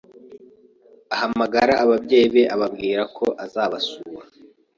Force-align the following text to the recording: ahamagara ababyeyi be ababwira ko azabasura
ahamagara 1.15 1.73
ababyeyi 1.83 2.27
be 2.35 2.43
ababwira 2.55 3.01
ko 3.15 3.25
azabasura 3.45 4.25